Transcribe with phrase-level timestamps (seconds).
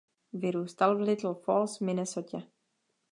[0.33, 2.43] Vyrůstal v Little Falls v Minnesotě.